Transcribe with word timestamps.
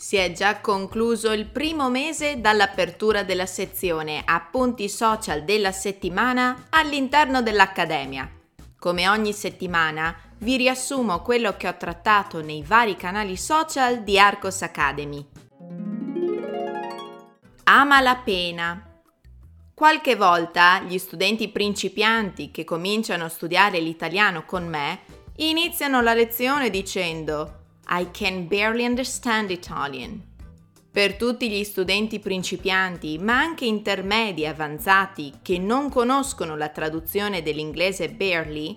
Si 0.00 0.14
è 0.14 0.30
già 0.30 0.60
concluso 0.60 1.32
il 1.32 1.46
primo 1.46 1.90
mese 1.90 2.40
dall'apertura 2.40 3.24
della 3.24 3.46
sezione 3.46 4.22
Appunti 4.24 4.88
social 4.88 5.42
della 5.42 5.72
settimana 5.72 6.66
all'interno 6.70 7.42
dell'Accademia. 7.42 8.30
Come 8.78 9.08
ogni 9.08 9.32
settimana 9.32 10.16
vi 10.38 10.56
riassumo 10.56 11.20
quello 11.20 11.56
che 11.56 11.66
ho 11.66 11.76
trattato 11.76 12.40
nei 12.40 12.62
vari 12.62 12.94
canali 12.94 13.36
social 13.36 14.04
di 14.04 14.20
Arcos 14.20 14.62
Academy. 14.62 15.26
Ama 17.64 18.00
la 18.00 18.16
pena. 18.24 19.00
Qualche 19.74 20.14
volta 20.14 20.80
gli 20.82 20.98
studenti 20.98 21.48
principianti 21.48 22.52
che 22.52 22.62
cominciano 22.62 23.24
a 23.24 23.28
studiare 23.28 23.80
l'italiano 23.80 24.44
con 24.44 24.64
me 24.64 25.00
iniziano 25.38 26.00
la 26.00 26.14
lezione 26.14 26.70
dicendo 26.70 27.57
I 27.90 28.10
can 28.10 28.46
barely 28.46 28.84
understand 28.84 29.50
Italian. 29.50 30.22
Per 30.90 31.14
tutti 31.16 31.48
gli 31.48 31.64
studenti 31.64 32.18
principianti, 32.18 33.18
ma 33.18 33.38
anche 33.38 33.64
intermedi 33.64 34.42
e 34.42 34.48
avanzati 34.48 35.38
che 35.40 35.58
non 35.58 35.88
conoscono 35.88 36.54
la 36.54 36.68
traduzione 36.68 37.42
dell'inglese 37.42 38.10
barely, 38.10 38.76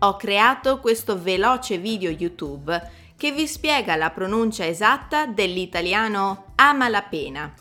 ho 0.00 0.16
creato 0.16 0.78
questo 0.78 1.18
veloce 1.18 1.78
video 1.78 2.10
YouTube 2.10 2.90
che 3.16 3.32
vi 3.32 3.46
spiega 3.46 3.96
la 3.96 4.10
pronuncia 4.10 4.66
esatta 4.66 5.26
dell'italiano 5.26 6.52
ama 6.56 6.88
la 6.88 7.02
pena. 7.02 7.54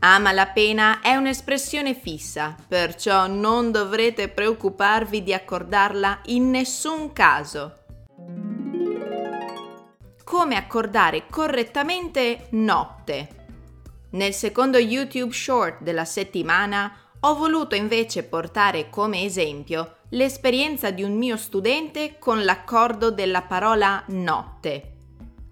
Ama 0.00 0.32
la 0.32 0.46
pena 0.46 1.00
è 1.00 1.14
un'espressione 1.14 1.94
fissa, 1.94 2.56
perciò 2.66 3.26
non 3.28 3.70
dovrete 3.70 4.28
preoccuparvi 4.28 5.22
di 5.22 5.32
accordarla 5.32 6.22
in 6.26 6.50
nessun 6.50 7.12
caso 7.12 7.79
come 10.40 10.56
accordare 10.56 11.26
correttamente 11.28 12.46
notte. 12.52 13.28
Nel 14.12 14.32
secondo 14.32 14.78
YouTube 14.78 15.34
Short 15.34 15.82
della 15.82 16.06
settimana 16.06 16.90
ho 17.20 17.34
voluto 17.34 17.74
invece 17.74 18.22
portare 18.22 18.88
come 18.88 19.22
esempio 19.22 19.96
l'esperienza 20.12 20.92
di 20.92 21.02
un 21.02 21.14
mio 21.18 21.36
studente 21.36 22.18
con 22.18 22.42
l'accordo 22.42 23.10
della 23.10 23.42
parola 23.42 24.02
notte. 24.06 24.94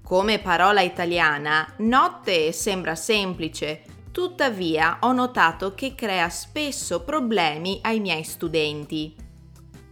Come 0.02 0.38
parola 0.38 0.80
italiana, 0.80 1.70
notte 1.80 2.52
sembra 2.52 2.94
semplice, 2.94 3.82
tuttavia 4.10 5.00
ho 5.02 5.12
notato 5.12 5.74
che 5.74 5.94
crea 5.94 6.30
spesso 6.30 7.04
problemi 7.04 7.78
ai 7.82 8.00
miei 8.00 8.24
studenti. 8.24 9.14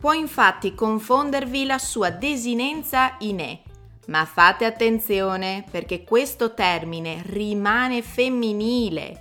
Può 0.01 0.15
infatti 0.15 0.75
confondervi 0.75 1.67
la 1.67 1.77
sua 1.77 2.09
desinenza 2.09 3.17
in 3.19 3.41
e 3.41 3.66
ma 4.07 4.25
fate 4.25 4.65
attenzione 4.65 5.65
perché 5.71 6.05
questo 6.05 6.55
termine 6.55 7.23
rimane 7.27 8.03
femminile. 8.03 9.21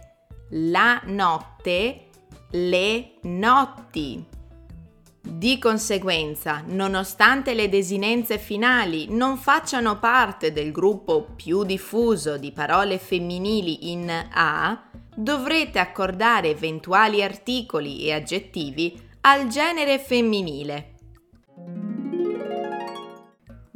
La 0.51 1.01
notte, 1.05 2.09
le 2.51 3.15
notti. 3.23 4.25
Di 5.27 5.57
conseguenza, 5.57 6.63
nonostante 6.67 7.55
le 7.55 7.67
desinenze 7.67 8.37
finali 8.37 9.07
non 9.09 9.37
facciano 9.37 9.97
parte 9.97 10.51
del 10.51 10.71
gruppo 10.71 11.29
più 11.35 11.63
diffuso 11.63 12.37
di 12.37 12.51
parole 12.51 12.99
femminili 12.99 13.91
in 13.91 14.27
A, 14.31 14.87
dovrete 15.15 15.79
accordare 15.79 16.49
eventuali 16.49 17.23
articoli 17.23 18.05
e 18.05 18.13
aggettivi 18.13 19.01
al 19.21 19.47
genere 19.47 19.97
femminile. 19.97 20.94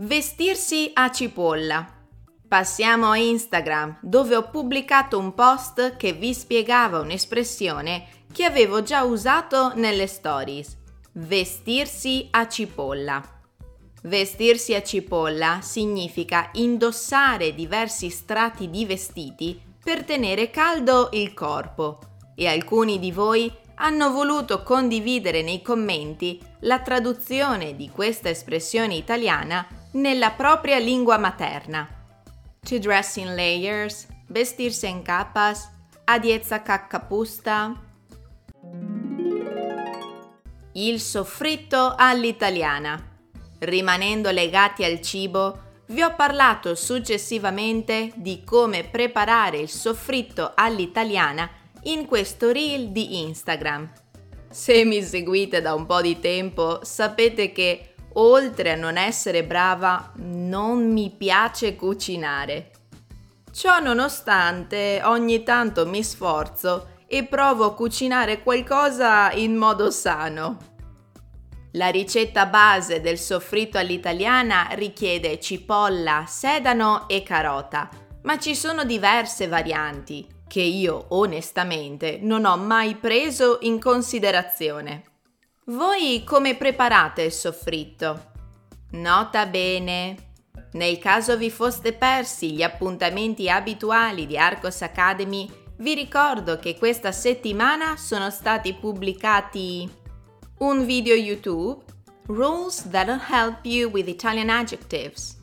Vestirsi 0.02 0.92
a 0.94 1.12
cipolla. 1.12 1.86
Passiamo 2.48 3.10
a 3.10 3.18
Instagram, 3.18 4.00
dove 4.02 4.34
ho 4.38 4.50
pubblicato 4.50 5.20
un 5.20 5.34
post 5.34 5.98
che 5.98 6.14
vi 6.14 6.34
spiegava 6.34 7.00
un'espressione 7.00 8.08
che 8.32 8.46
avevo 8.46 8.82
già 8.82 9.04
usato 9.04 9.74
nelle 9.76 10.08
stories. 10.08 10.78
Vestirsi 11.12 12.30
a 12.32 12.48
cipolla. 12.48 13.22
Vestirsi 14.04 14.74
a 14.74 14.82
cipolla 14.82 15.60
significa 15.62 16.50
indossare 16.54 17.54
diversi 17.54 18.10
strati 18.10 18.70
di 18.70 18.86
vestiti 18.86 19.62
per 19.84 20.06
tenere 20.06 20.50
caldo 20.50 21.10
il 21.12 21.34
corpo 21.34 22.00
e 22.36 22.48
alcuni 22.48 23.00
di 23.00 23.12
voi 23.12 23.54
hanno 23.76 24.12
voluto 24.12 24.64
condividere 24.64 25.42
nei 25.42 25.62
commenti 25.62 26.40
la 26.62 26.80
traduzione 26.80 27.76
di 27.76 27.90
questa 27.90 28.30
espressione 28.30 28.96
italiana 28.96 29.68
nella 29.92 30.32
propria 30.32 30.78
lingua 30.78 31.18
materna. 31.18 31.88
To 32.62 32.78
dress 32.78 33.16
in 33.16 33.36
layers, 33.36 34.08
vestirsi 34.28 34.88
in 34.88 35.02
capas, 35.02 35.70
adiezza 36.04 36.62
caccapusta. 36.62 37.74
Il 40.74 41.00
soffritto 41.00 41.94
all'italiana. 41.98 43.08
Rimanendo 43.60 44.32
legati 44.32 44.84
al 44.84 45.02
cibo, 45.02 45.68
vi 45.88 46.02
ho 46.02 46.14
parlato 46.16 46.76
successivamente 46.76 48.12
di 48.16 48.44
come 48.44 48.84
preparare 48.84 49.58
il 49.58 49.70
soffritto 49.70 50.52
all'italiana 50.54 51.50
in 51.84 52.06
questo 52.06 52.52
reel 52.52 52.90
di 52.90 53.22
Instagram. 53.22 53.92
Se 54.50 54.84
mi 54.84 55.02
seguite 55.02 55.62
da 55.62 55.74
un 55.74 55.86
po' 55.86 56.02
di 56.02 56.20
tempo, 56.20 56.80
sapete 56.84 57.52
che 57.52 57.89
oltre 58.20 58.72
a 58.72 58.76
non 58.76 58.98
essere 58.98 59.44
brava, 59.44 60.12
non 60.18 60.92
mi 60.92 61.14
piace 61.18 61.76
cucinare. 61.76 62.72
Ciò 63.52 63.80
nonostante, 63.80 65.02
ogni 65.04 65.44
tanto 65.44 65.86
mi 65.86 66.04
sforzo 66.04 66.98
e 67.08 67.26
provo 67.26 67.66
a 67.66 67.74
cucinare 67.74 68.44
qualcosa 68.44 69.32
in 69.32 69.56
modo 69.56 69.90
sano. 69.90 70.58
La 71.74 71.88
ricetta 71.88 72.46
base 72.46 73.00
del 73.00 73.18
soffritto 73.18 73.78
all'italiana 73.78 74.70
richiede 74.72 75.40
cipolla, 75.40 76.26
sedano 76.28 77.08
e 77.08 77.24
carota, 77.24 77.90
ma 78.24 78.38
ci 78.38 78.56
sono 78.56 78.84
diverse 78.84 79.48
varianti 79.48 80.28
che 80.48 80.62
io 80.62 81.06
onestamente 81.10 82.18
non 82.22 82.46
ho 82.46 82.58
mai 82.58 82.96
preso 82.96 83.60
in 83.62 83.80
considerazione. 83.80 85.09
Voi 85.70 86.24
come 86.24 86.56
preparate 86.56 87.22
il 87.22 87.32
soffritto? 87.32 88.32
Nota 88.94 89.46
bene. 89.46 90.32
Nel 90.72 90.98
caso 90.98 91.38
vi 91.38 91.52
foste 91.52 91.94
persi 91.94 92.54
gli 92.54 92.64
appuntamenti 92.64 93.48
abituali 93.52 94.26
di 94.26 94.36
Arcos 94.36 94.82
Academy, 94.82 95.48
vi 95.78 95.94
ricordo 95.94 96.58
che 96.58 96.76
questa 96.76 97.12
settimana 97.12 97.98
sono 97.98 98.32
stati 98.32 98.74
pubblicati 98.74 99.88
un 100.60 100.86
video 100.88 101.14
YouTube, 101.14 101.84
Rules 102.26 102.90
That'll 102.90 103.22
Help 103.30 103.64
You 103.64 103.92
with 103.92 104.08
Italian 104.08 104.50
Adjectives, 104.50 105.38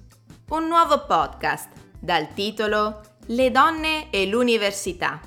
un 0.48 0.66
nuovo 0.66 1.04
podcast 1.04 1.68
dal 2.00 2.34
titolo 2.34 3.00
Le 3.26 3.50
donne 3.52 4.10
e 4.10 4.26
l'università. 4.26 5.20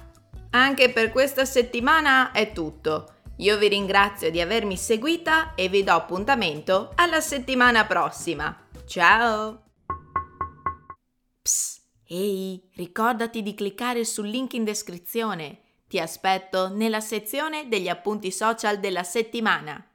Anche 0.50 0.90
per 0.90 1.10
questa 1.12 1.46
settimana 1.46 2.32
è 2.32 2.52
tutto. 2.52 3.14
Io 3.40 3.58
vi 3.58 3.70
ringrazio 3.70 4.30
di 4.32 4.42
avermi 4.42 4.76
seguita 4.76 5.56
e 5.56 5.70
vi 5.70 5.82
do 5.82 5.94
appuntamento 5.94 6.92
alla 6.96 7.22
settimana 7.22 7.86
prossima. 7.86 8.68
Ciao! 8.86 9.64
Psst, 11.42 11.82
ehi, 12.06 12.70
ricordati 12.76 13.42
di 13.42 13.54
cliccare 13.54 14.04
sul 14.04 14.28
link 14.28 14.56
in 14.56 14.66
descrizione. 14.66 15.62
Ti 15.88 16.02
aspetto 16.02 16.68
nella 16.68 17.00
sezione 17.00 17.70
degli 17.70 17.88
appunti 17.88 18.30
social 18.30 18.78
della 18.78 19.04
settimana. 19.04 19.89